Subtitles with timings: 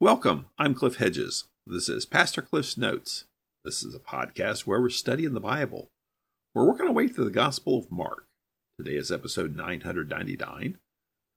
[0.00, 0.46] Welcome.
[0.60, 1.48] I'm Cliff Hedges.
[1.66, 3.24] This is Pastor Cliff's Notes.
[3.64, 5.88] This is a podcast where we're studying the Bible.
[6.54, 8.26] We're working our way through the Gospel of Mark.
[8.78, 10.78] Today is episode 999.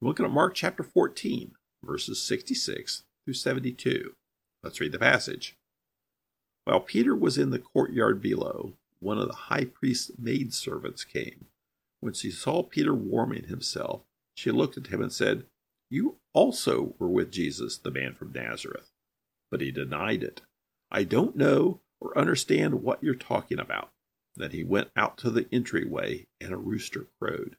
[0.00, 4.14] We're looking at Mark chapter 14, verses 66 through 72.
[4.62, 5.56] Let's read the passage.
[6.64, 11.46] While Peter was in the courtyard below, one of the high priest's maidservants came.
[11.98, 14.02] When she saw Peter warming himself,
[14.36, 15.46] she looked at him and said,
[15.92, 18.92] You also were with Jesus, the man from Nazareth.
[19.50, 20.40] But he denied it.
[20.90, 23.90] I don't know or understand what you're talking about.
[24.34, 27.56] Then he went out to the entryway, and a rooster crowed.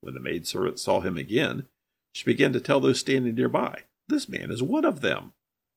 [0.00, 1.66] When the maidservant saw him again,
[2.14, 5.34] she began to tell those standing nearby, This man is one of them.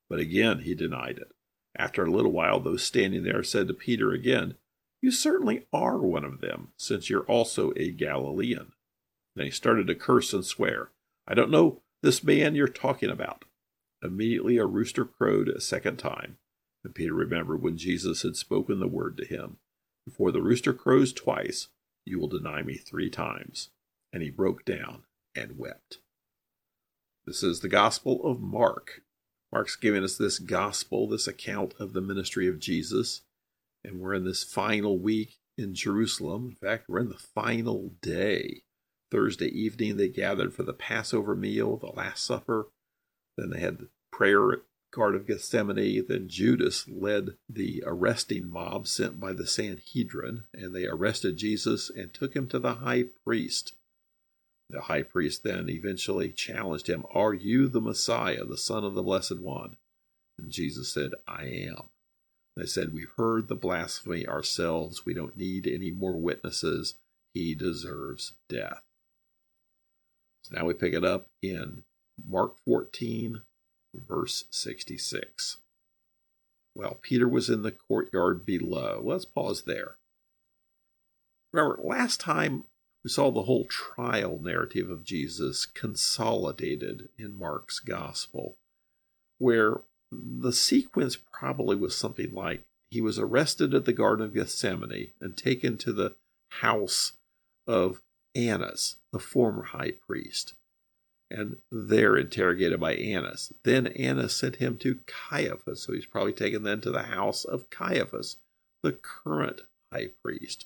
[0.09, 1.34] But again he denied it.
[1.77, 4.55] After a little while, those standing there said to Peter again,
[5.02, 8.72] You certainly are one of them, since you're also a Galilean.
[9.36, 10.92] Then he started to curse and swear.
[11.27, 13.45] I don't know this man you're talking about.
[14.02, 16.38] Immediately a rooster crowed a second time,
[16.83, 19.58] and Peter remembered when Jesus had spoken the word to him
[20.05, 21.67] Before the rooster crows twice,
[22.05, 23.70] you will deny me three times.
[24.11, 25.03] And he broke down
[25.36, 26.00] and wept.
[27.25, 29.02] This is the Gospel of Mark.
[29.52, 33.22] Mark's giving us this gospel, this account of the ministry of Jesus.
[33.83, 36.47] And we're in this final week in Jerusalem.
[36.50, 38.64] In fact, we're in the final day
[39.11, 42.67] Thursday evening, they gathered for the Passover meal, the Last Supper.
[43.38, 44.59] Then they had the prayer at
[44.91, 46.05] Garden of Gethsemane.
[46.07, 52.13] Then Judas led the arresting mob sent by the Sanhedrin, and they arrested Jesus and
[52.13, 53.73] took him to the high priest.
[54.69, 59.03] The high priest then eventually challenged him, Are you the Messiah, the Son of the
[59.03, 59.77] Blessed One?
[60.37, 61.89] And Jesus said, I am.
[62.55, 65.05] They said, We've heard the blasphemy ourselves.
[65.05, 66.95] We don't need any more witnesses.
[67.33, 68.81] He deserves death.
[70.50, 71.83] So now we pick it up in
[72.28, 73.42] Mark 14,
[73.94, 75.58] verse 66.
[76.76, 79.02] Well, Peter was in the courtyard below.
[79.04, 79.98] Let's pause there.
[81.52, 82.65] Remember, last time
[83.04, 88.58] we saw the whole trial narrative of Jesus consolidated in Mark's gospel,
[89.39, 89.81] where
[90.11, 95.37] the sequence probably was something like he was arrested at the Garden of Gethsemane and
[95.37, 96.16] taken to the
[96.49, 97.14] house
[97.67, 98.02] of
[98.48, 100.54] Annas, the former high priest,
[101.30, 103.52] and there interrogated by Annas.
[103.64, 107.70] Then Annas sent him to Caiaphas, so he's probably taken then to the house of
[107.70, 108.38] Caiaphas,
[108.83, 109.61] the current
[109.92, 110.66] high priest,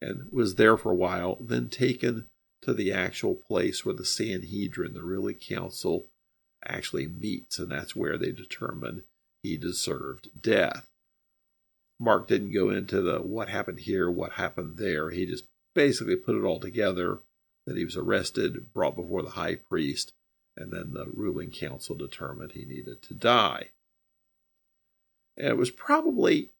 [0.00, 2.26] and was there for a while, then taken
[2.62, 6.06] to the actual place where the Sanhedrin, the ruling council,
[6.64, 9.02] actually meets, and that's where they determine
[9.42, 10.86] he deserved death.
[11.98, 15.10] Mark didn't go into the what happened here, what happened there.
[15.10, 15.44] He just
[15.80, 17.20] basically put it all together
[17.66, 20.12] that he was arrested, brought before the high priest,
[20.54, 23.70] and then the ruling council determined he needed to die.
[25.38, 26.50] And it was probably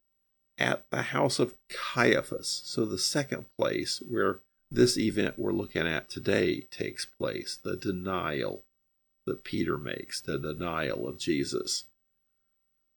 [0.57, 4.39] at the house of Caiaphas, so the second place where
[4.71, 8.63] this event we're looking at today takes place the denial
[9.27, 11.85] that Peter makes, the denial of Jesus.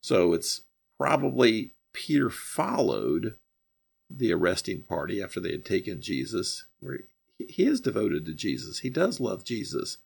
[0.03, 0.63] So it's
[0.99, 3.37] probably Peter followed
[4.17, 7.01] the arresting party after they had taken Jesus, where
[7.39, 8.81] he is devoted to Jesus.
[8.81, 9.99] He does love Jesus,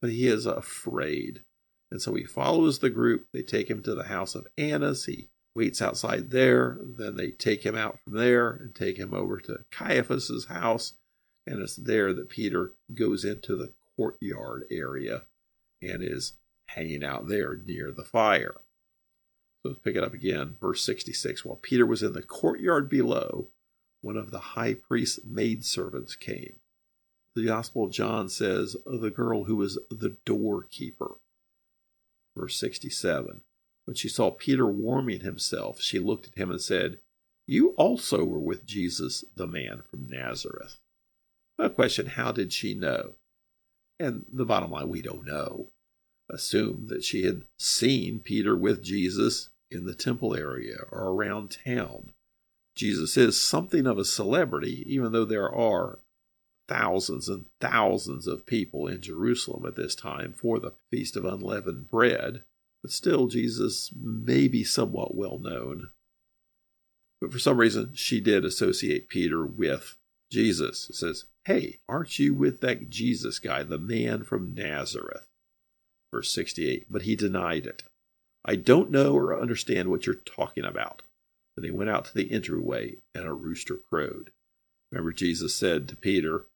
[0.00, 1.42] but he is afraid.
[1.90, 3.26] And so he follows the group.
[3.32, 5.06] They take him to the house of Annas.
[5.06, 6.78] He waits outside there.
[6.82, 10.94] Then they take him out from there and take him over to Caiaphas's house.
[11.46, 15.22] And it's there that Peter goes into the courtyard area
[15.80, 16.32] and is
[16.68, 18.54] hanging out there near the fire.
[19.62, 21.44] So let's pick it up again, verse 66.
[21.44, 23.48] While Peter was in the courtyard below,
[24.04, 26.56] one of the high priest's maidservants came.
[27.34, 31.12] The Gospel of John says, the girl who was the doorkeeper.
[32.36, 33.40] Verse 67.
[33.86, 36.98] When she saw Peter warming himself, she looked at him and said,
[37.46, 40.78] You also were with Jesus, the man from Nazareth.
[41.58, 43.14] A question How did she know?
[43.98, 45.68] And the bottom line, we don't know.
[46.30, 52.13] Assume that she had seen Peter with Jesus in the temple area or around town.
[52.74, 56.00] Jesus is something of a celebrity, even though there are
[56.68, 61.90] thousands and thousands of people in Jerusalem at this time for the Feast of Unleavened
[61.90, 62.42] Bread.
[62.82, 65.90] But still, Jesus may be somewhat well known.
[67.20, 69.96] But for some reason, she did associate Peter with
[70.30, 70.90] Jesus.
[70.90, 75.26] It says, Hey, aren't you with that Jesus guy, the man from Nazareth?
[76.12, 76.86] Verse 68.
[76.90, 77.84] But he denied it.
[78.44, 81.02] I don't know or understand what you're talking about.
[81.56, 84.30] Then he went out to the entryway, and a rooster crowed.
[84.90, 86.46] Remember, Jesus said to Peter,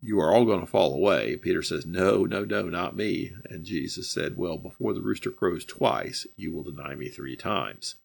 [0.00, 1.36] You are all going to fall away.
[1.36, 3.32] Peter says, No, no, no, not me.
[3.48, 7.96] And Jesus said, Well, before the rooster crows twice, you will deny me three times.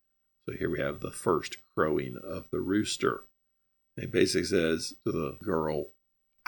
[0.45, 3.23] So here we have the first crowing of the rooster.
[3.97, 5.87] And he basically says to the girl,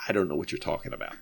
[0.08, 1.16] I don't know what you're talking about.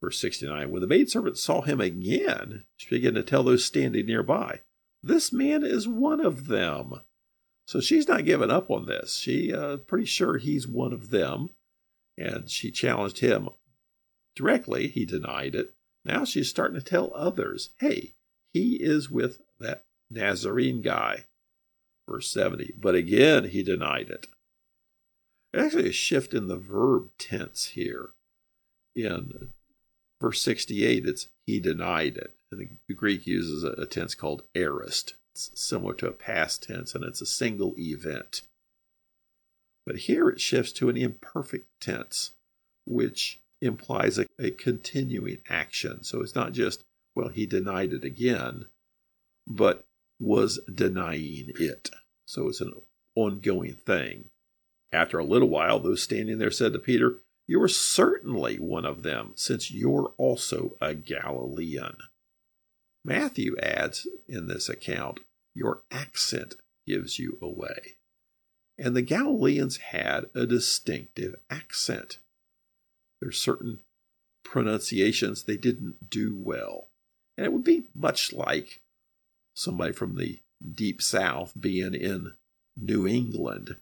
[0.00, 4.60] Verse 69 When the maidservant saw him again, she began to tell those standing nearby,
[5.06, 7.00] This man is one of them.
[7.64, 9.16] So she's not giving up on this.
[9.16, 11.50] She uh, pretty sure he's one of them.
[12.18, 13.50] And she challenged him
[14.34, 14.88] directly.
[14.88, 15.74] He denied it.
[16.04, 18.14] Now she's starting to tell others, hey,
[18.52, 21.26] he is with that Nazarene guy.
[22.08, 22.74] Verse 70.
[22.76, 24.26] But again, he denied it.
[25.54, 28.10] Actually, a shift in the verb tense here.
[28.96, 29.50] In
[30.20, 32.35] verse 68, it's he denied it.
[32.52, 35.14] And the Greek uses a, tense called aorist.
[35.32, 38.42] It's similar to a past tense, and it's a single event.
[39.84, 42.32] But here it shifts to an imperfect tense,
[42.86, 46.04] which implies a, a continuing action.
[46.04, 46.84] So it's not just,
[47.14, 48.66] well, he denied it again,
[49.46, 49.84] but
[50.20, 51.90] was denying it.
[52.26, 52.74] So it's an
[53.14, 54.30] ongoing thing.
[54.92, 59.02] After a little while, those standing there said to Peter, You are certainly one of
[59.02, 61.96] them, since you're also a Galilean.
[63.06, 65.20] Matthew adds in this account,
[65.54, 66.56] Your accent
[66.86, 67.96] gives you away.
[68.78, 72.18] And the Galileans had a distinctive accent.
[73.20, 73.78] There's certain
[74.44, 76.88] pronunciations they didn't do well.
[77.36, 78.80] And it would be much like
[79.54, 80.40] somebody from the
[80.74, 82.32] deep south being in
[82.76, 83.76] New England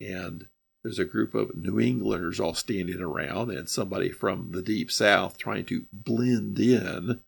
[0.00, 0.46] and
[0.82, 5.36] there's a group of New Englanders all standing around, and somebody from the deep south
[5.36, 7.20] trying to blend in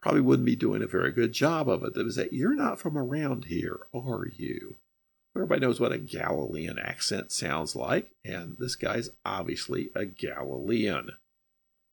[0.00, 1.94] probably wouldn't be doing a very good job of it.
[1.94, 4.76] That was that you're not from around here, are you?
[5.34, 11.10] Everybody knows what a Galilean accent sounds like, and this guy's obviously a Galilean.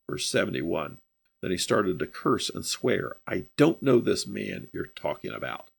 [0.10, 0.98] Verse 71.
[1.42, 5.70] Then he started to curse and swear, I don't know this man you're talking about.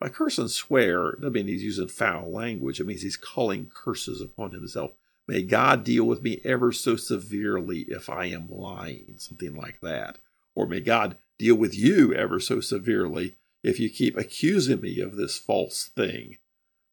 [0.00, 2.80] By curse and swear, that means he's using foul language.
[2.80, 4.90] It means he's calling curses upon himself.
[5.28, 10.18] May God deal with me ever so severely if I am lying, something like that.
[10.54, 15.16] Or may God deal with you ever so severely if you keep accusing me of
[15.16, 16.38] this false thing.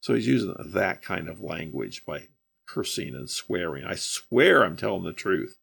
[0.02, 2.28] So he's using that kind of language by
[2.68, 3.84] cursing and swearing.
[3.84, 5.58] I swear I'm telling the truth.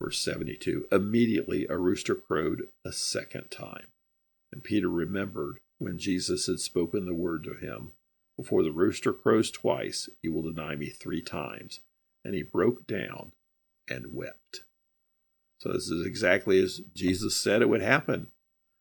[0.00, 3.88] Verse 72 Immediately a rooster crowed a second time.
[4.52, 7.92] And Peter remembered when Jesus had spoken the word to him,
[8.36, 11.80] Before the rooster crows twice, you will deny me three times.
[12.24, 13.32] And he broke down
[13.88, 14.62] and wept.
[15.60, 18.28] So this is exactly as Jesus said it would happen.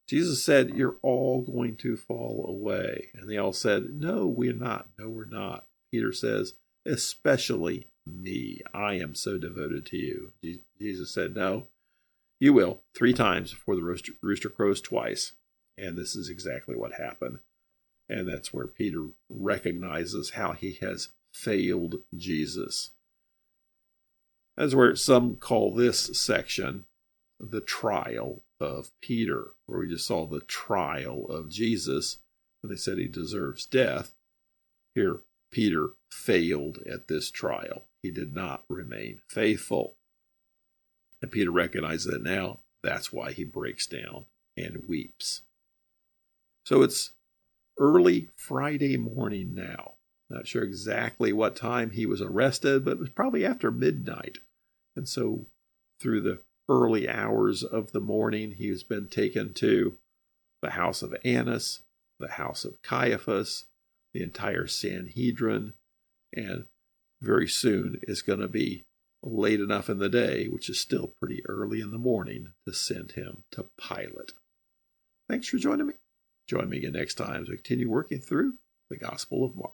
[0.08, 3.10] Jesus said, You're all going to fall away.
[3.14, 4.88] And they all said, No, we're not.
[4.98, 5.66] No, we're not.
[5.92, 6.54] Peter says,
[6.86, 8.62] Especially me.
[8.74, 10.32] I am so devoted to you.
[10.80, 11.68] Jesus said, No,
[12.40, 15.34] you will, three times before the rooster, rooster crows twice.
[15.78, 17.40] And this is exactly what happened.
[18.10, 22.92] And that's where Peter recognizes how he has failed Jesus.
[24.58, 26.86] That's where some call this section
[27.40, 32.18] the trial of Peter, where we just saw the trial of Jesus,
[32.64, 34.16] and they said he deserves death.
[34.96, 35.22] Here,
[35.52, 37.86] Peter failed at this trial.
[38.02, 39.96] He did not remain faithful.
[41.22, 42.62] And Peter recognizes that now.
[42.82, 45.42] That's why he breaks down and weeps.
[46.66, 47.12] So it's
[47.78, 49.94] early Friday morning now.
[50.30, 54.40] Not sure exactly what time he was arrested, but it was probably after midnight.
[54.98, 55.46] And so
[56.02, 59.96] through the early hours of the morning, he has been taken to
[60.62, 61.82] the house of Annas,
[62.20, 63.66] the house of Caiaphas,
[64.14, 65.74] the entire Sanhedrin,
[66.36, 66.66] and
[67.22, 68.84] very soon is going to be
[69.24, 73.14] late enough in the day, which is still pretty early in the morning, to send
[73.14, 74.34] him to Pilate.
[75.30, 75.94] Thanks for joining me.
[76.48, 78.54] Join me again next time we continue working through
[78.90, 79.74] the Gospel of Mark.